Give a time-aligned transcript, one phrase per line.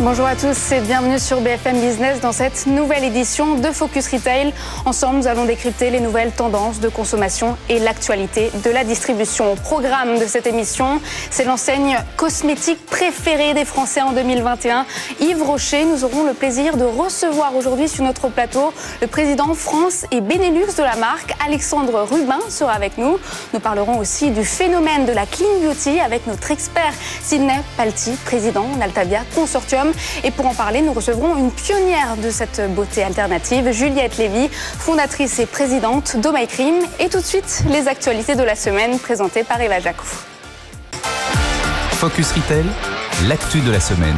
[0.00, 4.52] Bonjour à tous et bienvenue sur BFM Business dans cette nouvelle édition de Focus Retail.
[4.84, 9.54] Ensemble, nous allons décrypter les nouvelles tendances de consommation et l'actualité de la distribution.
[9.54, 14.84] Au programme de cette émission, c'est l'enseigne cosmétique préférée des Français en 2021.
[15.20, 20.04] Yves Rocher, nous aurons le plaisir de recevoir aujourd'hui sur notre plateau le président France
[20.12, 23.16] et Benelux de la marque, Alexandre Rubin, sera avec nous.
[23.54, 26.92] Nous parlerons aussi du phénomène de la clean beauty avec notre expert
[27.22, 29.85] Sidney Palti, président d'Altavia Consortium.
[30.24, 35.38] Et pour en parler, nous recevrons une pionnière de cette beauté alternative, Juliette Lévy, fondatrice
[35.38, 36.76] et présidente d'Omy Cream.
[37.00, 40.04] Et tout de suite, les actualités de la semaine présentées par Eva Jaco.
[41.92, 42.64] Focus Retail,
[43.28, 44.16] l'actu de la semaine.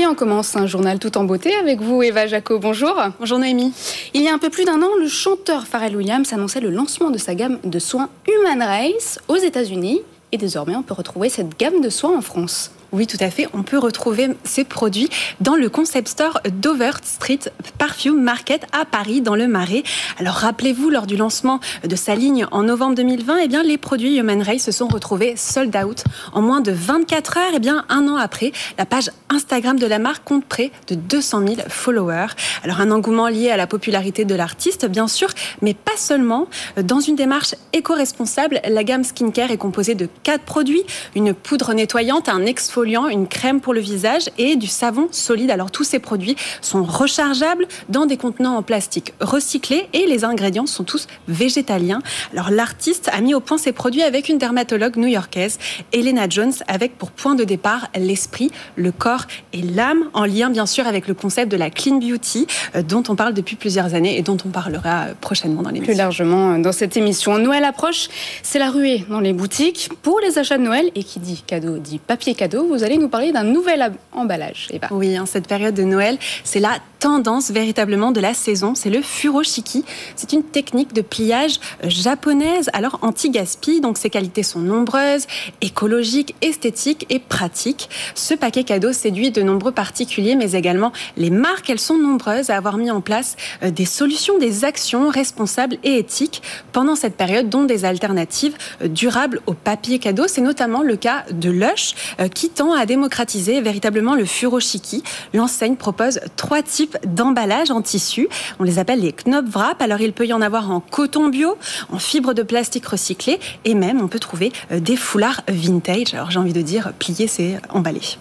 [0.00, 2.58] Et on commence un journal tout en beauté avec vous, Eva Jaco.
[2.58, 2.94] Bonjour.
[3.18, 3.74] Bonjour Noémie.
[4.14, 7.10] Il y a un peu plus d'un an, le chanteur Pharrell Williams annonçait le lancement
[7.10, 10.00] de sa gamme de soins Human Race aux États-Unis.
[10.32, 12.70] Et désormais, on peut retrouver cette gamme de soins en France.
[12.92, 13.46] Oui, tout à fait.
[13.52, 15.08] On peut retrouver ces produits
[15.40, 17.38] dans le concept store Dover Street
[17.78, 19.84] Perfume Market à Paris, dans le Marais.
[20.18, 24.16] Alors, rappelez-vous, lors du lancement de sa ligne en novembre 2020, eh bien, les produits
[24.16, 26.02] Human Race se sont retrouvés sold out
[26.32, 27.52] en moins de 24 heures.
[27.54, 31.46] Eh bien, un an après, la page Instagram de la marque compte près de 200
[31.46, 32.34] 000 followers.
[32.64, 35.28] Alors, un engouement lié à la popularité de l'artiste, bien sûr,
[35.62, 36.48] mais pas seulement.
[36.82, 40.82] Dans une démarche éco-responsable, la gamme skincare est composée de quatre produits
[41.14, 45.50] une poudre nettoyante, un exfoliant une crème pour le visage et du savon solide.
[45.50, 50.66] Alors tous ces produits sont rechargeables dans des contenants en plastique recyclés et les ingrédients
[50.66, 52.00] sont tous végétaliens.
[52.32, 55.58] Alors l'artiste a mis au point ces produits avec une dermatologue new-yorkaise,
[55.92, 60.66] Elena Jones, avec pour point de départ l'esprit, le corps et l'âme, en lien bien
[60.66, 64.18] sûr avec le concept de la clean beauty euh, dont on parle depuis plusieurs années
[64.18, 65.92] et dont on parlera prochainement dans l'émission.
[65.92, 67.38] Plus largement dans cette émission.
[67.38, 68.08] Noël approche,
[68.42, 71.78] c'est la ruée dans les boutiques pour les achats de Noël et qui dit cadeau
[71.78, 74.68] dit papier cadeau vous allez nous parler d'un nouvel emballage.
[74.70, 74.88] Eva.
[74.90, 79.00] Oui, en cette période de Noël, c'est la tendance véritablement de la saison, c'est le
[79.00, 79.84] furoshiki.
[80.16, 85.26] C'est une technique de pliage japonaise, alors anti-gaspi, donc ses qualités sont nombreuses,
[85.62, 87.88] écologiques, esthétiques et pratiques.
[88.14, 91.70] Ce paquet cadeau séduit de nombreux particuliers, mais également les marques.
[91.70, 95.96] Elles sont nombreuses à avoir mis en place euh, des solutions, des actions responsables et
[95.96, 96.42] éthiques
[96.72, 100.24] pendant cette période, dont des alternatives euh, durables au papier cadeau.
[100.26, 105.02] C'est notamment le cas de Lush, euh, qui à démocratiser véritablement le furoshiki.
[105.32, 108.28] L'enseigne propose trois types d'emballage en tissu.
[108.58, 109.80] On les appelle les Knopfwrap.
[109.80, 111.56] Alors il peut y en avoir en coton bio,
[111.90, 116.14] en fibre de plastique recyclé et même on peut trouver euh, des foulards vintage.
[116.14, 118.18] Alors j'ai envie de dire plier c'est emballer.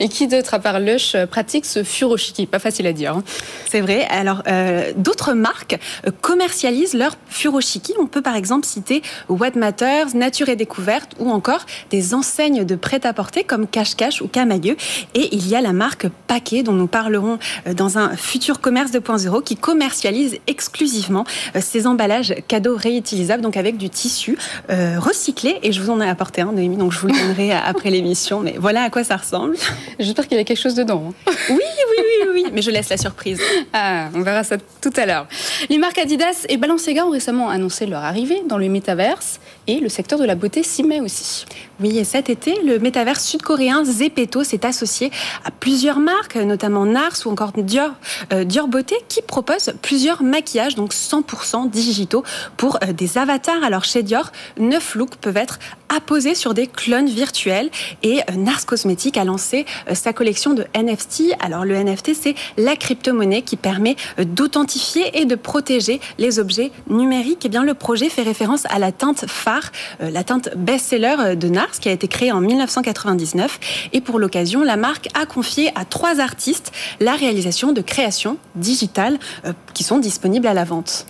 [0.00, 2.46] Et qui d'autre, à part Lush, pratique ce furoshiki?
[2.46, 3.16] Pas facile à dire.
[3.16, 3.24] Hein.
[3.68, 4.06] C'est vrai.
[4.10, 7.94] Alors, euh, d'autres marques euh, commercialisent leur furoshiki.
[8.00, 12.74] On peut par exemple citer What Matters, Nature et Découverte ou encore des enseignes de
[12.74, 14.76] prêt-à-porter comme Cache-Cache ou Camailleux.
[15.14, 18.92] Et il y a la marque Paquet dont nous parlerons euh, dans un futur commerce
[18.92, 21.24] 2.0 qui commercialise exclusivement
[21.60, 24.36] ces emballages cadeaux réutilisables, donc avec du tissu
[24.68, 25.58] recyclé.
[25.62, 28.40] Et je vous en ai apporté un, Noémie, donc je vous le donnerai après l'émission.
[28.40, 29.56] Mais voilà à quoi ça ressemble.
[29.98, 31.12] J'espère qu'il y a quelque chose dedans.
[31.26, 31.32] Hein.
[31.50, 33.40] Oui, oui, oui, oui, mais je laisse la surprise.
[33.72, 35.26] Ah, on verra ça tout à l'heure.
[35.68, 39.88] Les marques Adidas et Balenciaga ont récemment annoncé leur arrivée dans le métaverse et le
[39.88, 41.46] secteur de la beauté s'y met aussi.
[41.80, 45.10] Oui, et cet été, le métaverse sud-coréen Zepeto s'est associé
[45.44, 47.90] à plusieurs marques, notamment Nars ou encore Dior,
[48.32, 52.22] euh, Beauté, qui proposent plusieurs maquillages, donc 100% digitaux,
[52.56, 53.64] pour euh, des avatars.
[53.64, 55.58] Alors chez Dior, neuf looks peuvent être
[55.88, 57.70] apposés sur des clones virtuels
[58.02, 61.34] et euh, Nars Cosmetics a lancé sa collection de NFT.
[61.40, 67.44] Alors le NFT, c'est la crypto-monnaie qui permet d'authentifier et de protéger les objets numériques.
[67.44, 71.48] Et eh bien le projet fait référence à la teinte phare, la teinte best-seller de
[71.48, 73.88] Nars qui a été créé en 1999.
[73.92, 79.18] Et pour l'occasion, la marque a confié à trois artistes la réalisation de créations digitales
[79.44, 81.06] euh, qui sont disponibles à la vente.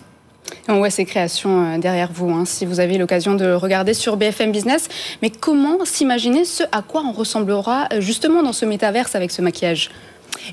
[0.69, 4.17] On voit ces créations euh, derrière vous, hein, si vous avez l'occasion de regarder sur
[4.17, 4.89] BFM Business.
[5.23, 9.43] Mais comment s'imaginer ce à quoi on ressemblera euh, justement dans ce métaverse avec ce
[9.43, 9.91] maquillage?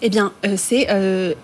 [0.01, 0.87] Eh bien, c'est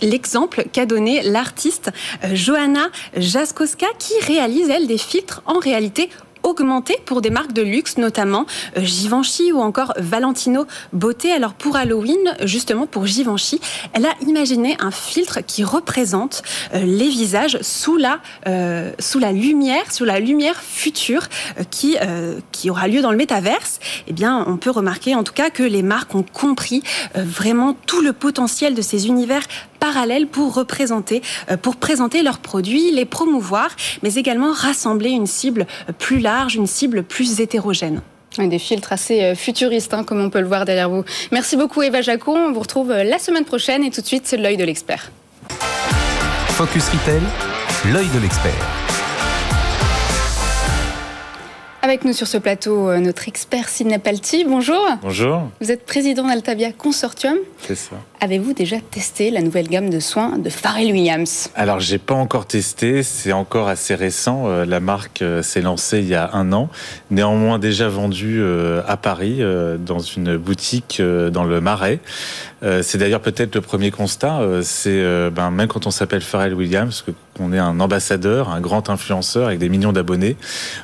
[0.02, 1.90] l'exemple qu'a donné l'artiste
[2.34, 6.10] Johanna Jaskowska qui réalise, elle, des filtres en réalité
[6.46, 8.46] augmenté pour des marques de luxe, notamment
[8.78, 11.32] euh, Givenchy ou encore Valentino Beauté.
[11.32, 13.60] Alors pour Halloween, justement pour Givenchy,
[13.94, 16.44] elle a imaginé un filtre qui représente
[16.74, 21.28] euh, les visages sous la, euh, sous la lumière, sous la lumière future
[21.72, 21.98] qui,
[22.52, 23.80] qui aura lieu dans le métaverse.
[24.08, 26.84] Eh bien, on peut remarquer en tout cas que les marques ont compris
[27.16, 29.44] vraiment tout le potentiel de ces univers
[29.86, 31.22] parallèle pour représenter,
[31.62, 33.70] pour présenter leurs produits, les promouvoir,
[34.02, 35.68] mais également rassembler une cible
[36.00, 38.02] plus large, une cible plus hétérogène.
[38.40, 41.04] Des filtres assez futuristes, hein, comme on peut le voir derrière vous.
[41.32, 42.36] Merci beaucoup Eva Jacot.
[42.36, 45.12] On vous retrouve la semaine prochaine et tout de suite, c'est l'œil de l'expert.
[46.50, 47.22] Focus Retail,
[47.94, 49.05] l'œil de l'expert.
[51.86, 54.44] Avec nous sur ce plateau, euh, notre expert Sidney Palti.
[54.44, 54.84] Bonjour.
[55.04, 55.52] Bonjour.
[55.62, 57.38] Vous êtes président d'Altavia Consortium.
[57.60, 57.98] C'est ça.
[58.22, 61.52] Avez-vous déjà testé la nouvelle gamme de soins de Pharrell Williams?
[61.54, 64.46] Alors, j'ai pas encore testé, c'est encore assez récent.
[64.48, 66.70] Euh, la marque euh, s'est lancée il y a un an,
[67.12, 68.44] néanmoins déjà vendue
[68.88, 69.42] à Paris,
[69.78, 72.00] dans une boutique dans le Marais.
[72.82, 77.04] C'est d'ailleurs peut-être le premier constat, c'est ben, même quand on s'appelle Pharrell Williams,
[77.38, 80.38] qu'on est un ambassadeur, un grand influenceur avec des millions d'abonnés,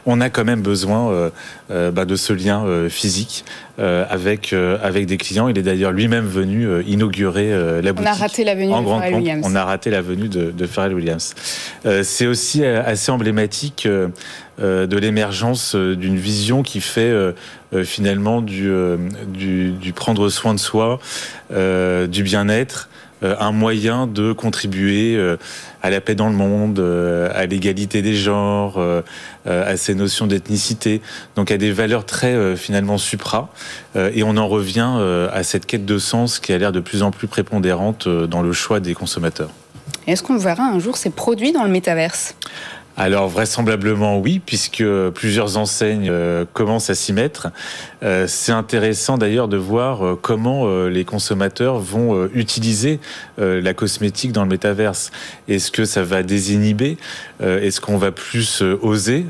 [0.05, 1.31] on a quand même besoin
[1.69, 3.45] ben, de ce lien physique
[3.77, 5.47] avec, avec des clients.
[5.47, 8.09] Il est d'ailleurs lui-même venu inaugurer euh, la boutique.
[8.09, 9.45] On a raté la venue de Pharrell Williams.
[9.47, 11.33] On a raté la venue de, de Pharrell Williams.
[11.85, 17.11] Euh, c'est aussi euh, assez emblématique de l'émergence d'une vision qui fait
[17.83, 18.71] finalement du,
[19.27, 20.99] du, du, prendre soin de soi,
[21.49, 22.89] du bien-être,
[23.21, 25.19] un moyen de contribuer
[25.81, 26.79] à la paix dans le monde,
[27.33, 28.79] à l'égalité des genres,
[29.45, 31.01] à ces notions d'ethnicité,
[31.35, 33.49] donc à des valeurs très finalement supra.
[33.95, 34.91] Et on en revient
[35.31, 38.53] à cette quête de sens qui a l'air de plus en plus prépondérante dans le
[38.53, 39.49] choix des consommateurs.
[40.07, 42.35] Est-ce qu'on verra un jour ces produits dans le métaverse?
[43.01, 44.83] Alors vraisemblablement oui, puisque
[45.15, 47.47] plusieurs enseignes euh, commencent à s'y mettre.
[48.03, 52.99] Euh, c'est intéressant d'ailleurs de voir euh, comment les consommateurs vont utiliser
[53.37, 55.11] la cosmétique dans le métaverse.
[55.47, 56.97] Est-ce que ça va désinhiber?
[57.39, 59.25] Est-ce qu'on va plus oser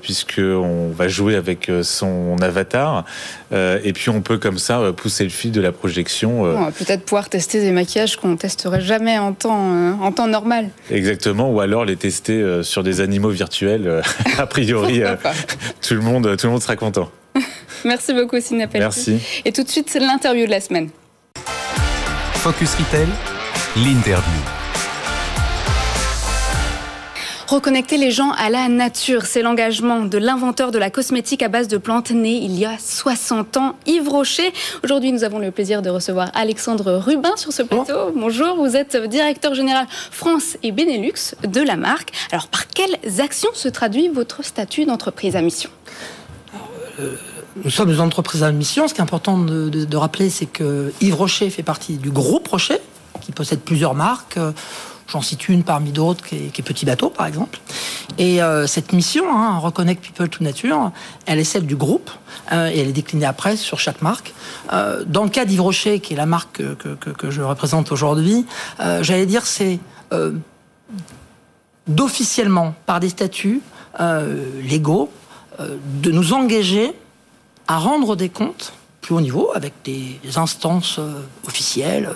[0.00, 3.04] puisqu'on va jouer avec son avatar?
[3.52, 6.42] Et puis on peut comme ça pousser le fil de la projection.
[6.42, 10.70] On va peut-être pouvoir tester des maquillages qu'on testerait jamais en temps, en temps normal.
[10.90, 14.02] Exactement, ou alors les tester sur des animaux virtuels, euh,
[14.38, 15.16] a priori, euh,
[15.86, 17.10] tout, le monde, tout le monde sera content.
[17.84, 19.20] Merci beaucoup, Sidney Merci.
[19.44, 20.88] Et tout de suite, c'est l'interview de la semaine.
[22.34, 23.08] Focus Retail,
[23.76, 24.61] l'interview.
[27.48, 31.68] Reconnecter les gens à la nature, c'est l'engagement de l'inventeur de la cosmétique à base
[31.68, 34.52] de plantes né il y a 60 ans, Yves Rocher.
[34.84, 38.12] Aujourd'hui, nous avons le plaisir de recevoir Alexandre Rubin sur ce plateau.
[38.14, 42.12] Bonjour, vous êtes directeur général France et Benelux de la marque.
[42.30, 45.70] Alors, par quelles actions se traduit votre statut d'entreprise à mission?
[47.00, 47.16] Euh,
[47.64, 48.88] nous sommes une entreprise à mission.
[48.88, 52.48] Ce qui est important de, de rappeler, c'est que Yves Rocher fait partie du groupe
[52.48, 52.78] Rocher,
[53.20, 54.38] qui possède plusieurs marques.
[55.12, 57.60] J'en cite une parmi d'autres qui, est, Petit Bateau, par exemple.
[58.16, 60.90] Et euh, cette mission, hein, Reconnect People to Nature,
[61.26, 62.10] elle est celle du groupe
[62.50, 64.32] euh, et elle est déclinée après sur chaque marque.
[64.72, 68.46] Euh, dans le cas d'Yves Rocher, qui est la marque que, que je représente aujourd'hui,
[68.78, 69.80] j'allais dire c'est
[71.86, 73.60] d'officiellement, par des statuts
[74.62, 75.10] légaux,
[75.58, 76.92] de nous engager
[77.68, 78.72] à rendre des comptes
[79.02, 81.00] plus haut niveau, avec des instances
[81.46, 82.08] officielles,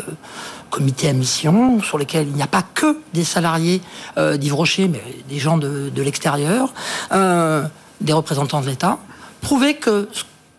[0.70, 3.80] comités à mission, sur lesquels il n'y a pas que des salariés
[4.18, 6.72] euh, d'Yves Rocher, mais des gens de, l'extérieur,
[7.12, 7.64] euh,
[8.00, 8.98] des représentants de l'État,
[9.40, 10.08] prouver que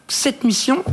[0.07, 0.83] cette mission,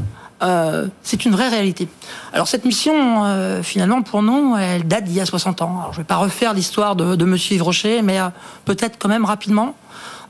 [0.43, 1.88] euh, c'est une vraie réalité.
[2.32, 5.78] Alors cette mission, finalement, pour nous, elle date d'il y a 60 ans.
[5.81, 8.18] Alors, je ne vais pas refaire l'histoire de, de Monsieur Yves Rocher, mais
[8.64, 9.75] peut-être quand même rapidement.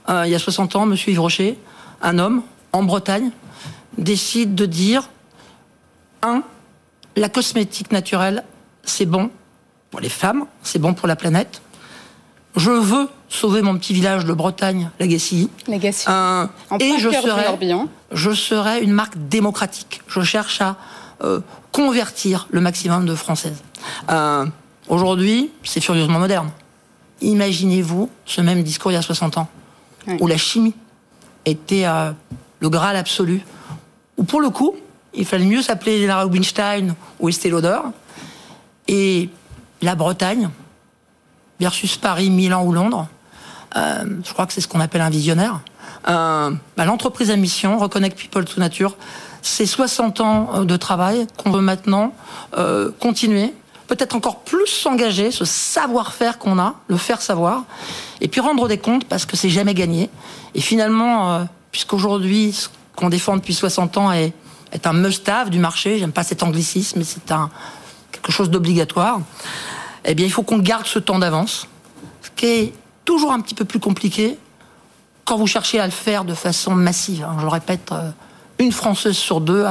[0.09, 1.59] il y a 60 ans, Monsieur Yves Rocher,
[2.03, 3.31] un homme en Bretagne,
[3.99, 5.09] décide de dire,
[6.23, 6.43] un,
[7.17, 8.45] la cosmétique naturelle
[8.85, 9.31] c'est bon
[9.91, 11.63] pour les femmes, c'est bon pour la planète.
[12.57, 14.91] Je veux sauver mon petit village de Bretagne.
[15.01, 15.51] Legacy.
[16.09, 16.47] Euh,
[16.79, 17.59] et je serai,
[18.13, 20.03] je serai une marque démocratique.
[20.07, 20.77] Je cherche à
[21.23, 21.41] euh,
[21.73, 23.63] convertir le maximum de Françaises.
[24.09, 24.47] Euh,
[24.89, 26.51] aujourd'hui, c'est furieusement moderne.
[27.23, 29.49] Imaginez-vous ce même discours il y a 60 ans,
[30.21, 30.75] où la chimie
[31.47, 31.87] était
[32.61, 33.43] le graal absolu,
[34.17, 34.75] où pour le coup,
[35.15, 37.79] il fallait mieux s'appeler Lara Rubinstein ou Estée Lauder,
[38.89, 39.31] et
[39.83, 40.51] la Bretagne
[41.61, 43.09] versus Paris, Milan ou Londres.
[43.77, 45.61] Euh, je crois que c'est ce qu'on appelle un visionnaire.
[46.09, 48.97] Euh, bah, l'entreprise à mission, Reconnect People to Nature,
[49.43, 52.13] c'est 60 ans euh, de travail qu'on veut maintenant
[53.01, 53.53] continuer,
[53.89, 57.65] peut-être encore plus s'engager, ce savoir-faire qu'on a, le faire savoir,
[58.21, 60.09] et puis rendre des comptes parce que c'est jamais gagné.
[60.55, 64.33] Et finalement, puisqu'aujourd'hui, ce qu'on défend depuis 60 ans est,
[64.71, 67.51] est un must-have du marché, j'aime pas cet anglicisme, mais c'est un,
[68.25, 69.21] quelque chose d'obligatoire,
[70.05, 71.69] eh bien, il faut qu'on garde ce temps d'avance,
[72.23, 72.73] ce qui est
[73.05, 74.39] toujours un petit peu plus compliqué
[75.25, 77.25] quand vous cherchez à le faire de façon massive.
[77.25, 77.37] Hein.
[77.39, 78.11] Je le répète, euh,
[78.59, 79.67] une Française sur deux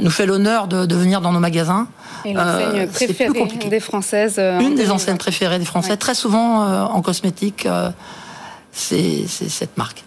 [0.00, 1.86] nous fait l'honneur de, venir dans nos magasins.
[2.24, 4.38] Et l'enseigne préférée des Françaises.
[4.38, 5.96] Une des enseignes préférées des Français.
[5.98, 7.68] Très souvent en cosmétique,
[8.72, 10.02] c'est cette marque.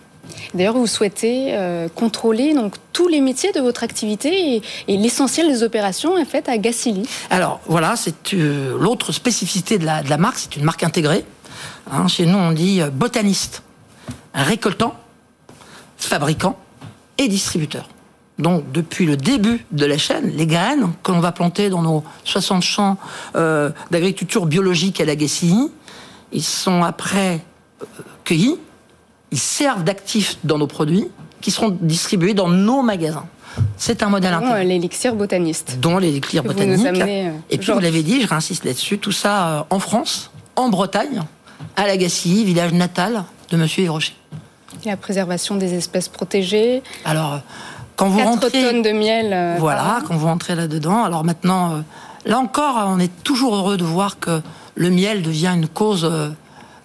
[0.54, 5.64] D'ailleurs, vous souhaitez euh, contrôler donc tous les métiers de votre activité et, l'essentiel des
[5.64, 7.08] opérations est fait à Gacilly.
[7.30, 11.26] Alors voilà, c'est euh, l'autre spécificité de la, marque, c'est une marque intégrée.
[11.92, 13.64] Hein, chez nous, on dit euh, botaniste,
[14.34, 14.96] récoltant,
[15.98, 16.58] fabricant
[17.18, 17.90] et distributeur.
[18.40, 22.04] Donc depuis le début de la chaîne, les graines que l'on va planter dans nos
[22.24, 22.98] 60 champs
[23.34, 25.72] d'agriculture biologique à la Gacilly,
[26.32, 27.42] ils sont après
[28.26, 28.60] cueillis,
[29.32, 31.08] ils servent d'actifs dans nos produits
[31.42, 33.26] qui seront distribués dans nos magasins.
[33.78, 35.78] C'est un modèle dont l'élixir botaniste.
[35.80, 36.86] Dont l'élixir botanique.
[36.86, 40.70] Euh, et puis vous l'avez dit, je réinsiste là-dessus, tout ça euh, en France, en
[40.70, 41.24] Bretagne,
[41.76, 44.16] à Lagacilly, village natal de Monsieur Hiroshi.
[44.86, 46.84] La préservation des espèces protégées.
[47.04, 47.38] Alors, euh,
[47.96, 49.58] quand vous 4 rentrez, tonnes de miel.
[49.60, 51.04] voilà, quand vous rentrez là-dedans.
[51.04, 51.84] Alors maintenant,
[52.26, 54.42] là encore, on est toujours heureux de voir que
[54.76, 56.08] le miel devient une cause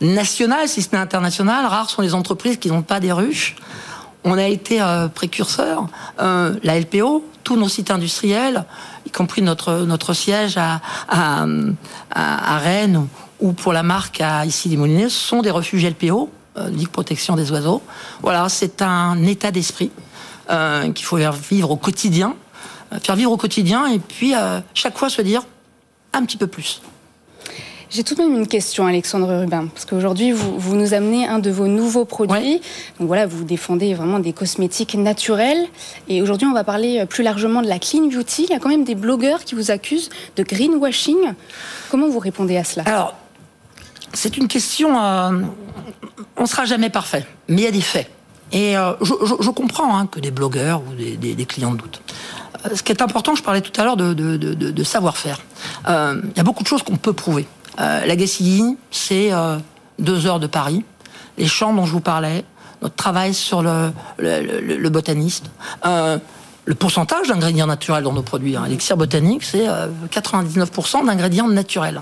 [0.03, 1.65] nationale, si ce n'est internationale.
[1.65, 3.57] Rares sont les entreprises qui n'ont pas des ruches.
[4.25, 5.87] On a été euh, précurseur,
[6.21, 8.65] euh, la LPO, tous nos sites industriels,
[9.07, 13.09] y compris notre, notre siège à, à, Rennes
[13.41, 17.35] ou pour la marque à ici des Moulinets, sont des refuges LPO, euh, Ligue Protection
[17.35, 17.83] des Oiseaux.
[18.23, 19.91] Voilà, c'est un état d'esprit
[20.51, 22.37] euh, qu'il faut faire vivre au quotidien,
[23.03, 24.35] faire vivre au quotidien et puis
[24.75, 25.43] chaque fois se dire
[26.13, 26.81] un petit peu plus.
[27.93, 31.51] J'ai tout de même une question, Alexandre Rubin, parce qu'aujourd'hui, vous, nous amenez un de
[31.51, 32.63] vos nouveaux produits.
[32.99, 35.67] Donc voilà, vous défendez vraiment des cosmétiques naturels.
[36.09, 38.45] Et aujourd'hui, on va parler euh, plus largement de la clean beauty.
[38.45, 41.19] Il y a quand même des blogueurs qui vous accusent de greenwashing.
[41.91, 42.85] Comment vous répondez à cela?
[42.87, 43.15] Alors,
[44.15, 44.99] c'est une question.
[44.99, 45.43] Euh,
[46.39, 48.09] on ne sera jamais parfait, mais il y a des faits.
[48.53, 52.01] Et euh, je, comprends hein, que des blogueurs ou des, clients doutent.
[52.75, 55.41] Ce qui est important, je parlais tout à l'heure de, de savoir-faire.
[55.87, 57.47] Il y a beaucoup de choses qu'on peut prouver.
[57.81, 59.59] Euh, la Gacilly, c'est euh,
[59.99, 60.85] deux heures de Paris.
[61.39, 62.45] Les champs dont je vous parlais,
[62.83, 63.93] notre travail sur le,
[64.89, 65.47] botaniste.
[65.87, 66.19] Euh,
[66.65, 68.57] le pourcentage d'ingrédients naturels dans nos produits.
[68.57, 68.65] Hein.
[68.65, 72.01] L'élixir botanique, c'est 99% d'ingrédients naturels.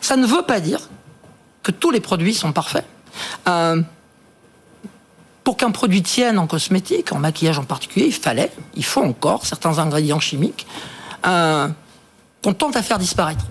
[0.00, 0.80] Ça ne veut pas dire
[1.62, 2.86] que tous les produits sont parfaits.
[5.44, 9.44] pour qu'un produit tienne en cosmétique, en maquillage en particulier, il fallait, il faut encore
[9.44, 10.66] certains ingrédients chimiques
[11.22, 13.44] qu'on tente à faire disparaître.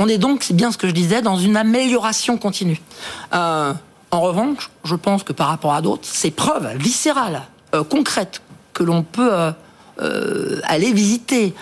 [0.00, 2.80] On est donc, c'est bien ce que je disais, dans une amélioration continue.
[3.34, 3.74] Euh,
[4.10, 7.42] en revanche, je pense que par rapport à d'autres, ces preuves viscérales,
[7.74, 8.40] euh, concrètes,
[8.72, 9.30] que l'on peut
[10.00, 11.54] euh, aller visiter,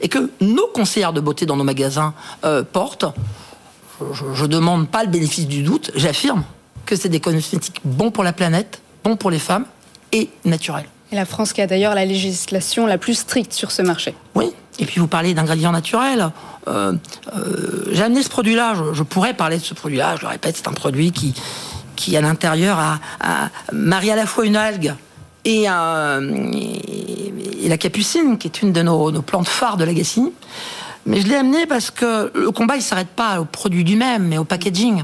[0.00, 2.14] et que nos conseillères de beauté dans nos magasins
[2.72, 3.04] portent,
[4.12, 6.44] je ne demande pas le bénéfice du doute, j'affirme
[6.86, 9.66] que c'est des cosmétiques bons pour la planète, bons pour les femmes
[10.12, 10.86] et naturels.
[11.12, 14.14] Et la France qui a d'ailleurs la législation la plus stricte sur ce marché.
[14.34, 16.30] Oui, et puis vous parlez d'ingrédients naturels.
[16.68, 16.92] Euh,
[17.36, 20.68] euh, j'ai amené ce produit-là, je, pourrais parler de ce produit-là, je le répète, c'est
[20.68, 21.34] un produit qui,
[21.96, 22.98] qui à l'intérieur a,
[23.72, 24.94] marie à la fois une algue
[25.44, 26.18] et, la
[27.78, 30.32] capucine, qui est une de nos, plantes phares de l'Agacie.
[31.06, 33.96] Mais je l'ai amené parce que le combat, il ne s'arrête pas au produit du
[33.96, 35.02] même, mais au packaging.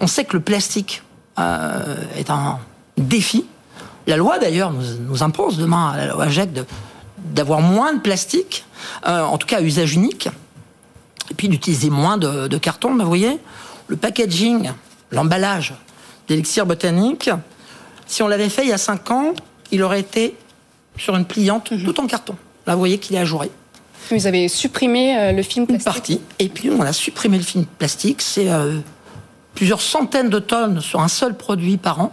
[0.00, 1.02] On sait que le plastique
[1.38, 2.58] euh, est un
[2.96, 3.46] défi.
[4.08, 6.52] La loi, d'ailleurs, nous, impose demain la loi GEC
[7.34, 8.64] d'avoir moins de plastique
[9.06, 10.28] euh, en tout cas à usage unique,
[11.30, 12.96] et puis d'utiliser moins de, carton.
[12.96, 13.38] Vous voyez,
[13.86, 14.70] le packaging,
[15.10, 15.74] l'emballage
[16.26, 17.30] d'élixir botanique,
[18.06, 19.32] si on l'avait fait il y a 5 ans,
[19.70, 20.36] il aurait été
[20.96, 21.84] sur une pliante mhm.
[21.84, 22.36] tout en carton.
[22.66, 23.50] Là, vous voyez qu'il est ajouré.
[24.10, 26.20] Vous avez supprimé euh, le film plastique Une partie.
[26.38, 28.22] Et puis, on a supprimé le film plastique.
[28.22, 28.78] C'est euh,
[29.54, 32.12] plusieurs centaines de tonnes sur un seul produit par an.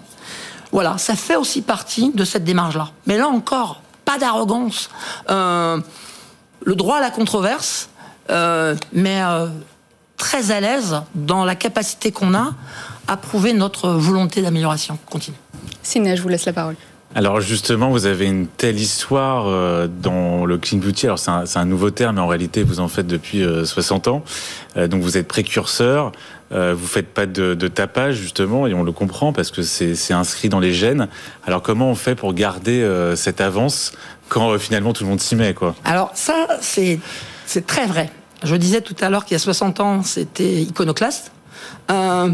[0.72, 2.92] Voilà, ça fait aussi partie de cette démarche-là.
[3.06, 3.82] Mais là encore,
[4.18, 4.90] d'arrogance
[6.66, 7.90] le droit à la controverse,
[8.30, 9.48] euh, mais euh,
[10.18, 12.54] très à l'aise dans la capacité qu'on a
[13.08, 15.38] à prouver notre volonté d'amélioration continue.
[15.84, 16.76] Siné, je vous laisse la parole.
[17.16, 21.06] Alors justement, vous avez une telle histoire euh, dans le clean beauty.
[21.06, 24.24] Alors c'est un, nouveau terme, mais en réalité, vous en faites depuis 60 ans.
[24.76, 26.12] donc vous êtes précurseur.
[26.52, 30.50] vous faites pas de, de, tapage justement, et on le comprend parce que c'est inscrit
[30.50, 31.08] dans les gènes.
[31.48, 33.94] Alors comment on fait pour garder cette avance
[34.30, 35.76] quand euh, finalement tout le monde s'y met, quoi?
[35.84, 37.00] Alors ça, c'est
[37.46, 38.10] c'est très vrai.
[38.44, 41.32] Je disais tout à l'heure qu'il y a 60 ans, c'était iconoclaste.
[41.92, 42.30] Euh,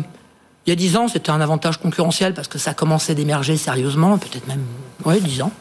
[0.66, 4.18] il y a 10 ans, c'était un avantage concurrentiel parce que ça commençait d'émerger sérieusement,
[4.20, 4.64] peut-être même,
[5.06, 5.52] oui, 10 ans.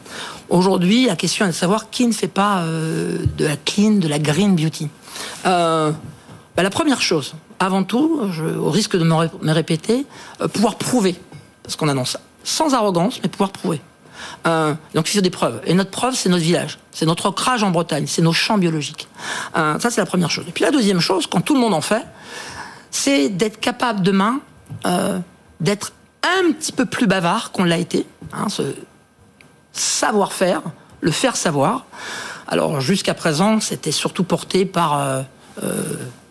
[0.49, 4.07] Aujourd'hui, la question est de savoir qui ne fait pas euh, de la clean, de
[4.07, 4.89] la green beauty.
[5.47, 5.91] Euh,
[6.55, 10.05] bah, la première chose, avant tout, je, au risque de me, répéter,
[10.53, 11.15] pouvoir prouver,
[11.63, 13.81] parce qu'on annonce ça, sans arrogance, mais pouvoir prouver.
[14.45, 15.61] donc il faut des preuves.
[15.65, 19.07] Et notre preuve, c'est notre village, c'est notre ancrage en Bretagne, c'est nos champs biologiques.
[19.55, 20.45] ça, c'est la première chose.
[20.47, 22.05] Et puis la deuxième chose, quand tout le monde en fait,
[22.91, 24.41] c'est d'être capable demain
[25.59, 28.63] d'être un petit peu plus bavard qu'on l'a été, hein, ce
[29.73, 30.61] savoir-faire,
[31.01, 31.85] le faire savoir.
[32.47, 35.21] Alors jusqu'à présent, c'était surtout porté par euh,
[35.63, 35.83] euh,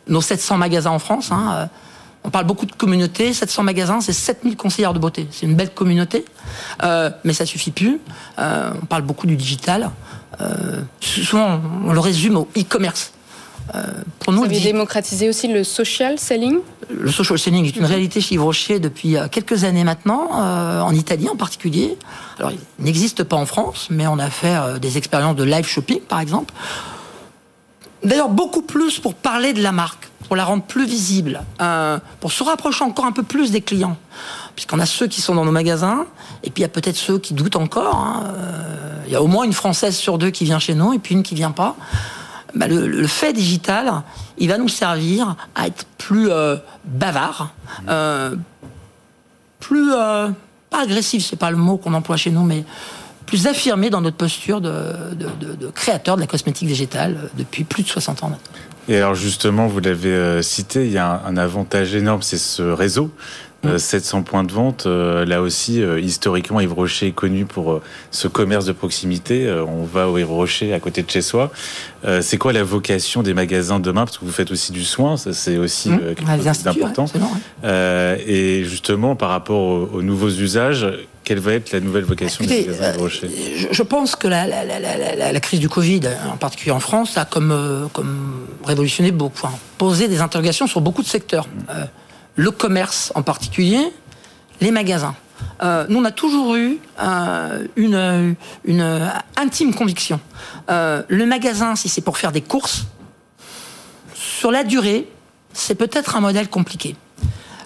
[0.07, 1.33] nos 700 magasins en France.
[1.33, 1.67] Hein, euh,
[2.25, 5.27] on parle beaucoup de communauté, 700 magasins, c'est 7000 conseillères de beauté.
[5.31, 6.27] C'est une belle communauté,
[7.25, 7.99] mais ça suffit plus.
[8.37, 9.91] on parle beaucoup du digital.
[11.01, 13.15] souvent, on le résume au e-commerce.
[13.75, 13.83] Euh,
[14.19, 16.59] pour nous, Vous avez démocratisé aussi le social selling
[16.89, 20.81] Le social selling est une réalité chez Yves Rocher depuis euh, quelques années maintenant, euh,
[20.81, 21.97] en Italie en particulier.
[22.39, 26.01] Alors, il n'existe pas en France, mais on a fait des expériences de live shopping,
[26.01, 26.53] par exemple.
[28.03, 31.43] D'ailleurs, beaucoup plus pour parler de la marque, pour la rendre plus visible,
[32.21, 33.99] pour se rapprocher encore un peu plus des clients.
[34.55, 36.07] Puisqu'on a ceux qui sont dans nos magasins,
[36.43, 37.95] et puis il y a peut-être ceux qui doutent encore.
[37.95, 38.35] Hein.
[39.07, 41.15] Il y a au moins une Française sur deux qui vient chez nous, et puis
[41.15, 41.77] une qui vient pas.
[42.55, 44.03] Bah, le, fait digital,
[44.39, 47.53] il va nous servir à être plus euh, bavard,
[47.89, 48.35] euh,
[49.61, 50.29] plus euh,
[50.71, 52.65] pas agressif, c'est pas le mot qu'on emploie chez nous, mais
[53.27, 54.73] plus affirmé dans notre posture de,
[55.75, 58.53] créateur de la cosmétique végétale depuis plus de 60 ans maintenant.
[58.91, 63.11] Et alors justement, vous l'avez cité, il y a un avantage énorme, c'est ce réseau.
[63.77, 67.81] 700 euh, points de vente, euh, là aussi, euh, historiquement, Yves Rocher est connu pour
[68.11, 69.51] ce commerce de proximité.
[69.67, 71.51] on va au Yves Rocher à côté de chez soi.
[72.21, 74.05] c'est quoi la vocation des magasins demain?
[74.05, 76.15] Parce que vous faites aussi du soin, ça c'est aussi mmh.
[76.17, 77.07] quelque chose d'important.
[77.65, 80.87] et justement, par rapport aux, nouveaux usages,
[81.31, 83.31] quelle va être la nouvelle vocation des magasins Rocher
[83.71, 88.49] je, pense que la, la, crise du Covid, en particulier en France, a comme, comme
[88.65, 89.47] révolutionné beaucoup,
[89.79, 91.47] posé des interrogations sur beaucoup de secteurs
[92.35, 93.93] le commerce en particulier,
[94.61, 95.15] les magasins.
[95.63, 98.35] Euh, nous, on a toujours eu euh, une,
[98.65, 100.19] une, intime conviction.
[100.71, 102.87] Euh, le magasin, si c'est pour faire des courses,
[104.15, 105.07] sur la durée,
[105.53, 106.97] c'est peut-être un modèle compliqué.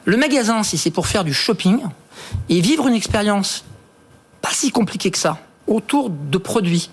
[0.04, 1.81] Le magasin, si c'est pour faire du shopping
[2.48, 3.64] et vivre une expérience
[4.44, 6.90] pas si compliquée que ça, autour de produits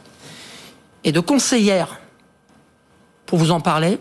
[1.04, 2.00] et de conseillères,
[3.26, 4.00] pour vous en parler,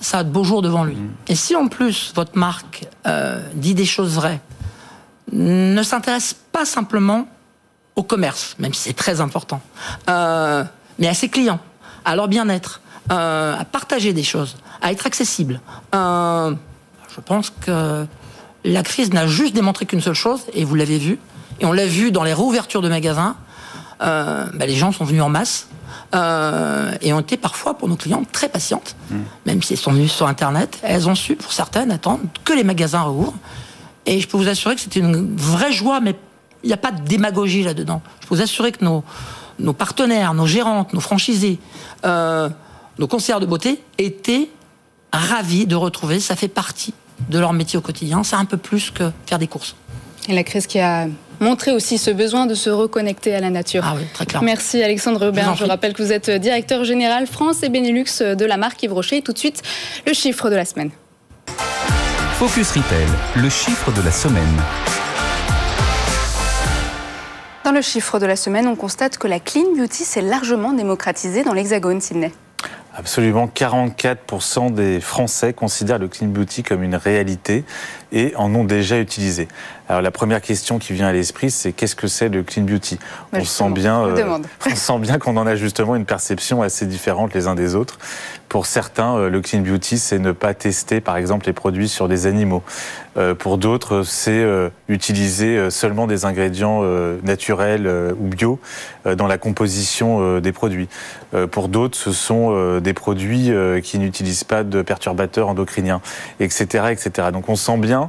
[0.00, 0.94] ça a de beaux jours devant lui.
[0.94, 1.10] Mm.
[1.28, 4.40] Et si en plus votre marque euh, dit des choses vraies,
[5.32, 7.26] ne s'intéresse pas simplement
[7.96, 9.60] au commerce, même si c'est très important,
[10.08, 10.64] euh,
[10.98, 11.60] mais à ses clients,
[12.04, 15.60] à leur bien-être, euh, à partager des choses, à être accessible.
[15.92, 18.06] je pense que
[18.64, 21.18] la crise n'a juste démontré qu'une seule chose, et vous l'avez vu,
[21.60, 23.36] et on l'a vu dans les réouvertures de magasins,
[24.00, 25.68] bah, les gens sont venus en masse,
[26.12, 29.18] euh, et ont été parfois pour nos clients très patientes, hmm.
[29.46, 30.80] même si elles sont venues sur Internet.
[30.82, 33.34] Elles ont su, pour certaines, attendre que les magasins rouvrent.
[34.06, 36.16] Et je peux vous assurer que c'était une vraie joie, mais
[36.64, 38.02] il n'y a pas de démagogie là-dedans.
[38.22, 39.04] Je peux vous assurer que nos,
[39.60, 41.60] nos partenaires, nos gérantes, nos franchisés,
[42.04, 42.48] euh,
[42.98, 44.50] nos conseillers de beauté étaient
[45.12, 46.18] ravis de retrouver.
[46.18, 46.92] Ça fait partie
[47.28, 48.22] de leur métier au quotidien.
[48.24, 49.76] C'est un peu plus que faire des courses.
[50.28, 51.06] Et la crise qui a
[51.40, 53.82] montrer aussi ce besoin de se reconnecter à la nature.
[53.84, 54.42] Ah oui, très clair.
[54.42, 55.56] Merci Alexandre Hubert.
[55.56, 59.22] Je, rappelle que vous êtes directeur général France et Benelux de la marque Yves Rocher.
[59.22, 59.62] tout de suite,
[60.06, 60.90] le chiffre de la semaine.
[62.38, 63.06] Focus Retail,
[63.36, 64.62] le chiffre de la semaine.
[67.64, 71.44] Dans le chiffre de la semaine, on constate que la clean beauty s'est largement démocratisée
[71.44, 72.32] dans l'Hexagone, Sydney.
[73.00, 77.64] Absolument, 44% des Français considèrent le clean beauty comme une réalité
[78.12, 79.48] et en ont déjà utilisé.
[79.90, 82.96] Alors la première question qui vient à l'esprit, c'est qu'est-ce que c'est le clean beauty?
[83.32, 87.34] On sent, bien, euh, on sent bien qu'on en a justement une perception assez différente
[87.34, 87.98] les uns des autres.
[88.48, 92.06] Pour certains, euh, le clean beauty, c'est ne pas tester, par exemple, les produits sur
[92.06, 92.62] des animaux.
[93.16, 94.46] Euh, pour d'autres, c'est
[94.88, 96.82] utiliser seulement des ingrédients
[97.24, 98.60] naturels ou bio
[99.04, 100.88] dans la composition des produits.
[101.50, 103.50] Pour d'autres, ce sont des produits
[103.82, 106.00] qui n'utilisent pas de perturbateurs endocriniens,
[106.38, 107.28] etc., etc.
[107.32, 107.99] Donc on sent bien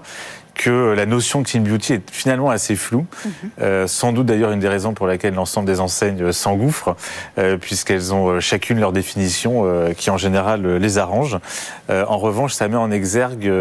[0.53, 3.05] que la notion de clean beauty est finalement assez floue.
[3.25, 3.31] Mhm.
[3.61, 6.95] Euh, sans doute d'ailleurs une des raisons pour laquelle l'ensemble des enseignes s'engouffrent,
[7.37, 9.65] euh, puisqu'elles ont euh, chacune leur définition
[9.97, 11.37] qui en général les arrange.
[11.89, 13.51] en revanche, ça met en exergue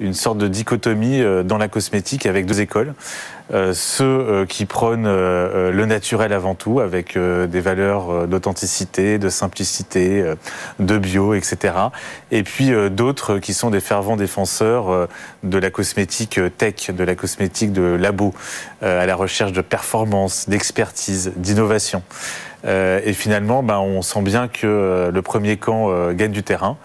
[0.00, 2.94] une sorte de dichotomie dans la cosmétique avec deux écoles.
[3.54, 9.28] Euh, ceux euh, qui prônent euh, le naturel avant tout, avec des valeurs d'authenticité, de
[9.28, 10.34] simplicité,
[10.78, 11.74] de bio, etc.
[12.30, 15.08] Et puis d'autres qui sont des fervents défenseurs
[15.42, 18.34] de la cosmétique tech, de la cosmétique de labo,
[18.82, 22.02] à la recherche de performance, d'expertise, d'innovation.
[22.64, 26.76] et finalement, ben, on sent bien que le premier camp gagne du terrain.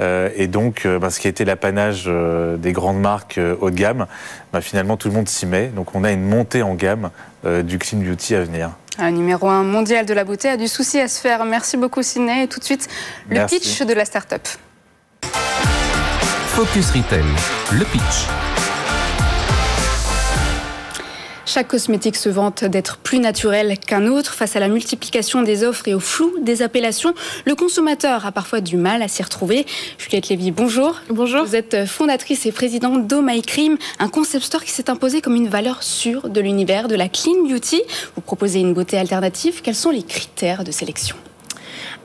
[0.00, 2.10] Et donc, bah, ce qui a été l'apanage
[2.58, 4.06] des grandes marques haut de gamme,
[4.54, 5.66] bah, finalement tout le monde s'y met.
[5.66, 7.10] Donc on a une montée en gamme
[7.44, 8.70] du clean beauty à venir.
[8.96, 11.44] Un numéro 1 mondial de la beauté a du souci à se faire.
[11.44, 12.44] Merci beaucoup Sidney.
[12.44, 12.88] Et tout de suite,
[13.28, 14.46] le pitch de la start-up.
[16.46, 17.24] Focus Retail,
[17.72, 18.43] le pitch.
[21.46, 24.34] Chaque cosmétique se vante d'être plus naturel qu'un autre.
[24.34, 28.60] Face à la multiplication des offres et au flou des appellations, le consommateur a parfois
[28.60, 29.66] du mal à s'y retrouver.
[29.98, 31.00] Juliette Lévy, bonjour.
[31.10, 31.44] Bonjour.
[31.44, 35.36] Vous êtes fondatrice et présidente d'O My Cream, un concept store qui s'est imposé comme
[35.36, 37.82] une valeur sûre de l'univers de la clean beauty.
[38.16, 39.60] Vous proposez une beauté alternative.
[39.62, 41.16] Quels sont les critères de sélection?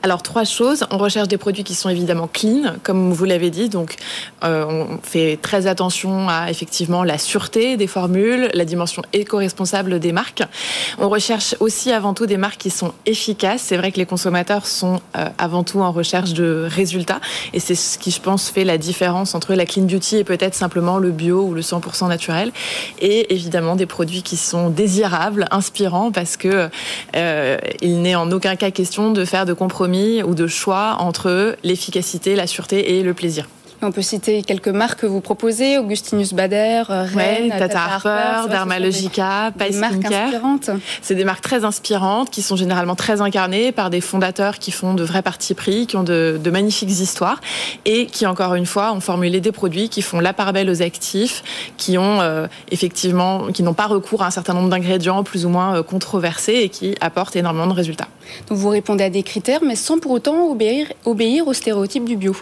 [0.03, 0.85] Alors trois choses.
[0.91, 3.69] On recherche des produits qui sont évidemment clean, comme vous l'avez dit.
[3.69, 3.95] Donc
[4.43, 10.11] euh, on fait très attention à effectivement la sûreté des formules, la dimension éco-responsable des
[10.11, 10.43] marques.
[10.99, 13.61] On recherche aussi avant tout des marques qui sont efficaces.
[13.61, 17.19] C'est vrai que les consommateurs sont euh, avant tout en recherche de résultats,
[17.53, 20.55] et c'est ce qui je pense fait la différence entre la clean beauty et peut-être
[20.55, 22.51] simplement le bio ou le 100% naturel.
[22.99, 26.69] Et évidemment des produits qui sont désirables, inspirants, parce que
[27.15, 29.88] euh, n'est en aucun cas question de faire de compromis
[30.23, 33.47] ou de choix entre l'efficacité, la sûreté et le plaisir.
[33.81, 39.53] On peut citer quelques marques que vous proposez, Augustinus Bader, euh, Rennes, Tata, Harper, Dermalogica,
[39.57, 40.69] Pace marques inspirantes.
[41.01, 44.93] C'est des marques très inspirantes qui sont généralement très incarnées par des fondateurs qui font
[44.95, 47.39] de vrais partis pris, qui ont de, magnifiques histoires
[47.85, 50.81] et qui, encore une fois, ont formulé des produits qui font la part belle aux
[50.81, 55.45] actifs, qui ont euh, effectivement, qui n'ont pas recours à un certain nombre d'ingrédients plus
[55.45, 58.09] ou moins euh, controversés et qui apportent énormément de résultats.
[58.49, 62.17] Donc vous répondez à des critères, mais sans pour autant obéir, obéir aux stéréotypes du
[62.17, 62.35] bio.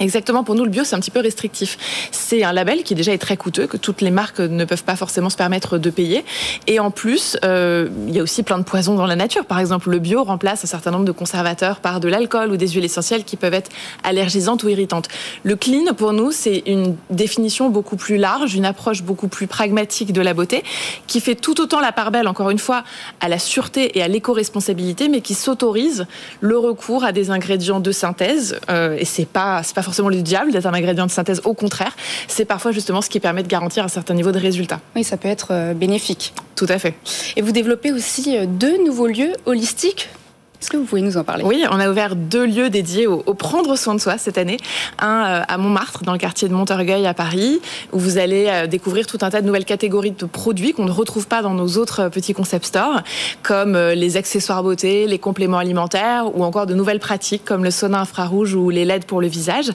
[0.00, 1.76] Exactement, pour nous, le bio, c'est un petit peu restrictif.
[2.12, 4.94] C'est un label qui déjà est très coûteux, que toutes les marques ne peuvent pas
[4.94, 6.24] forcément se permettre de payer.
[6.68, 9.44] Et en plus, euh, il y a aussi plein de poisons dans la nature.
[9.44, 12.68] Par exemple, le bio remplace un certain nombre de conservateurs par de l'alcool ou des
[12.68, 13.70] huiles essentielles qui peuvent être
[14.04, 15.08] allergisantes ou irritantes.
[15.42, 20.12] Le clean, pour nous, c'est une définition beaucoup plus large, une approche beaucoup plus pragmatique
[20.12, 20.62] de la beauté,
[21.08, 22.84] qui fait tout autant la part belle, encore une fois,
[23.20, 26.06] à la sûreté et à l'éco-responsabilité, mais qui s'autorise
[26.40, 28.60] le recours à des ingrédients de synthèse.
[28.70, 31.40] Euh, et c'est pas, pas forcément le diable d'être un ingrédient de synthèse.
[31.44, 31.96] Au contraire,
[32.28, 34.80] c'est parfois justement ce qui permet de garantir un certain niveau de résultat.
[34.94, 36.34] Oui, ça peut être euh, bénéfique.
[36.56, 36.94] Tout à fait.
[37.36, 40.10] Et vous développez aussi euh, deux nouveaux lieux holistiques
[40.60, 41.44] est-ce que vous pouvez nous en parler?
[41.44, 44.56] Oui, on a ouvert deux lieux dédiés au, prendre soin de soi cette année.
[44.98, 47.60] Un euh, à Montmartre, dans le quartier de Montorgueil à Paris,
[47.92, 50.90] où vous allez euh, découvrir tout un tas de nouvelles catégories de produits qu'on ne
[50.90, 53.02] retrouve pas dans nos autres euh, petits concept stores,
[53.44, 58.00] comme les accessoires beauté, les compléments alimentaires, ou encore de nouvelles pratiques comme le sauna
[58.00, 59.70] infrarouge ou les LED pour le visage.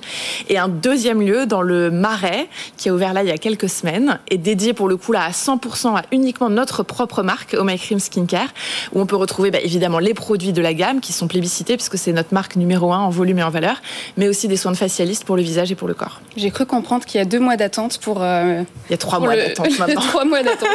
[0.49, 3.69] Et un deuxième lieu dans le Marais, qui a ouvert là il y a quelques
[3.69, 7.63] semaines, et dédié pour le coup là à 100% à uniquement notre propre marque, Oh
[7.63, 8.49] My Cream Skincare,
[8.91, 11.97] où on peut retrouver bah, évidemment les produits de la gamme qui sont plébiscités puisque
[11.97, 13.81] c'est notre marque numéro un en volume et en valeur,
[14.17, 16.21] mais aussi des soins de facialiste pour le visage et pour le corps.
[16.37, 18.21] J'ai cru comprendre qu'il y a deux mois d'attente pour.
[18.21, 20.01] Euh, Il y a trois mois d'attente maintenant.
[20.01, 20.69] trois mois d'attente,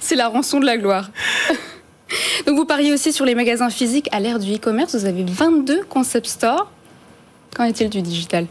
[0.00, 1.10] c'est la rançon de la gloire.
[2.46, 4.94] Donc vous pariez aussi sur les magasins physiques à l'ère du e-commerce.
[4.94, 6.70] Vous avez 22 concept stores.
[7.56, 8.46] Qu'en est-il du digital?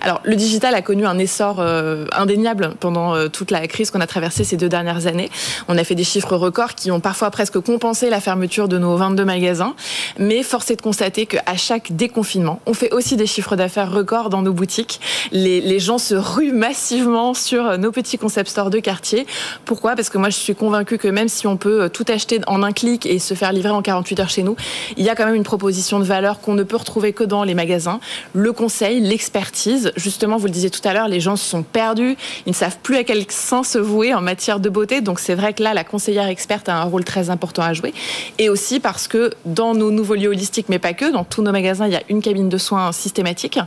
[0.00, 4.00] Alors, le digital a connu un essor euh, indéniable pendant euh, toute la crise qu'on
[4.00, 5.30] a traversée ces deux dernières années.
[5.68, 8.96] On a fait des chiffres records qui ont parfois presque compensé la fermeture de nos
[8.96, 9.74] 22 magasins.
[10.18, 14.30] Mais force est de constater qu'à chaque déconfinement, on fait aussi des chiffres d'affaires records
[14.30, 15.00] dans nos boutiques.
[15.32, 19.26] Les, les, gens se ruent massivement sur nos petits concept stores de quartier.
[19.64, 19.94] Pourquoi?
[19.94, 22.62] Parce que moi, je suis convaincue que même si on peut euh, tout acheter en
[22.62, 24.56] un clic et se faire livrer en 48 heures chez nous,
[24.96, 27.44] il y a quand même une proposition de valeur qu'on ne peut retrouver que dans
[27.44, 28.00] les magasins.
[28.32, 29.65] Le conseil, l'expertise
[29.96, 32.96] Justement, vous le disiez tout à l'heure, les gens sont perdus, ils ne savent plus
[32.96, 35.00] à quel sens se vouer en matière de beauté.
[35.00, 37.92] Donc c'est vrai que là, la conseillère experte a un rôle très important à jouer.
[38.38, 41.52] Et aussi parce que dans nos nouveaux lieux holistiques, mais pas que, dans tous nos
[41.52, 43.58] magasins, il y a une cabine de soins systématique.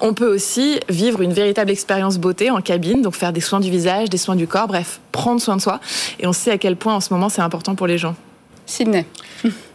[0.00, 3.70] On peut aussi vivre une véritable expérience beauté en cabine, donc faire des soins du
[3.70, 5.80] visage, des soins du corps, bref, prendre soin de soi.
[6.20, 8.14] Et on sait à quel point en ce moment c'est important pour les gens.
[8.68, 9.06] Sydney.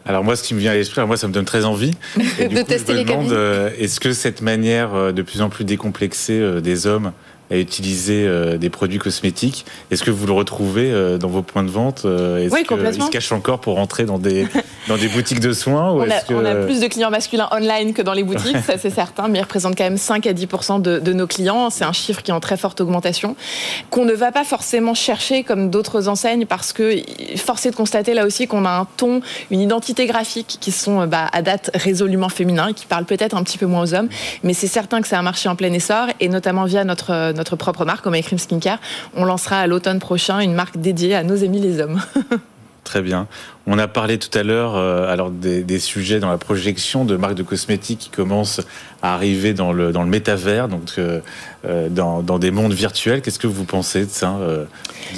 [0.06, 2.62] Alors moi, ce qui me vient à l'esprit, moi, ça me donne très envie de
[2.62, 3.30] tester les cabines.
[3.32, 7.14] Euh, est-ce que cette manière euh, de plus en plus décomplexée euh, des hommes
[7.54, 9.66] à utiliser euh, des produits cosmétiques.
[9.92, 13.06] Est-ce que vous le retrouvez euh, dans vos points de vente euh, Est-ce oui, complètement.
[13.06, 14.48] se cache encore pour rentrer dans des,
[14.88, 18.24] dans des boutiques de soins on, a, plus de clients masculins online que dans les
[18.24, 20.48] boutiques, ça c'est certain, mais ils représentent quand même 5 à 10
[20.80, 21.70] de, de nos clients.
[21.70, 23.36] C'est un chiffre qui est en très forte augmentation,
[23.92, 26.96] qu'on ne va pas forcément chercher comme d'autres enseignes parce que
[27.38, 31.06] force est de constater là aussi qu'on a un ton, une identité graphique qui sont
[31.06, 34.10] bah, à date résolument féminins qui parlent peut-être un petit peu moins aux hommes,
[34.42, 37.43] mais c'est certain que c'est un marché en plein essor et notamment via notre notre
[37.44, 38.80] propre marque, comme Cream Skincare.
[39.16, 42.02] On lancera à l'automne prochain une marque dédiée à nos amis les hommes.
[42.84, 43.28] Très bien.
[43.66, 47.36] On a parlé tout à l'heure euh, alors des, sujets dans la projection de marques
[47.36, 48.62] de cosmétiques qui commencent
[49.02, 51.22] à arriver dans le, dans le métavers, donc euh,
[51.66, 53.22] euh, dans, des mondes virtuels.
[53.22, 54.38] Qu'est-ce que vous pensez de ça,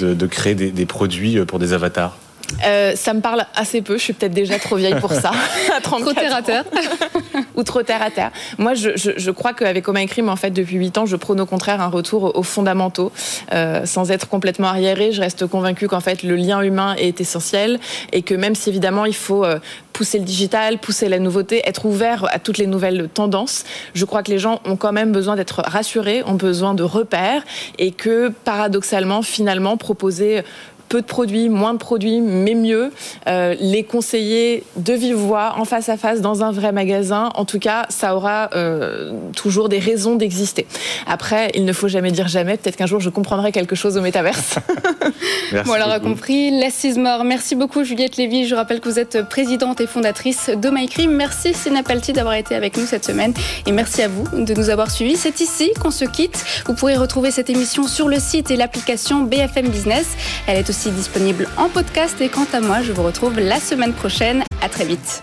[0.00, 2.16] de, créer des, produits pour des avatars?
[2.64, 3.96] Euh, ça me parle assez peu.
[3.96, 5.32] Je suis peut-être déjà trop vieille pour ça.
[5.76, 6.64] à trop terre à terre.
[7.56, 8.30] Ou trop terre à terre.
[8.58, 11.40] Moi, je, je, je crois qu'avec Coma Crime, en fait, depuis 8 ans, je prône
[11.40, 13.12] au contraire un retour aux fondamentaux.
[13.52, 17.78] Euh, sans être complètement arriéré, je reste convaincue qu'en fait, le lien humain est essentiel
[18.12, 19.58] et que même si évidemment, il faut euh,
[19.92, 24.22] pousser le digital, pousser la nouveauté, être ouvert à toutes les nouvelles tendances, je crois
[24.22, 27.42] que les gens ont quand même besoin d'être rassurés, ont besoin de repères
[27.78, 30.42] et que paradoxalement, finalement, proposer
[30.88, 32.92] peu de produits, moins de produits, mais mieux.
[33.28, 37.30] Euh, les conseiller de vive voix, en face à face, dans un vrai magasin.
[37.34, 40.66] En tout cas, ça aura euh, toujours des raisons d'exister.
[41.06, 42.56] Après, il ne faut jamais dire jamais.
[42.56, 44.56] Peut-être qu'un jour, je comprendrai quelque chose au métaverse.
[45.52, 46.50] bon, on l'aura compris.
[46.50, 47.24] Less mort.
[47.24, 48.46] Merci beaucoup, Juliette Lévy.
[48.46, 51.10] Je rappelle que vous êtes présidente et fondatrice de MyCrime.
[51.10, 53.34] Merci, Sina Palti, d'avoir été avec nous cette semaine.
[53.66, 55.16] Et merci à vous de nous avoir suivis.
[55.16, 56.44] C'est ici qu'on se quitte.
[56.66, 60.06] Vous pourrez retrouver cette émission sur le site et l'application BFM Business.
[60.46, 62.20] Elle est disponible en podcast.
[62.20, 64.44] Et quant à moi, je vous retrouve la semaine prochaine.
[64.62, 65.22] À très vite.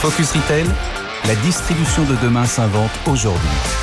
[0.00, 0.66] Focus Retail,
[1.26, 3.81] la distribution de demain s'invente aujourd'hui.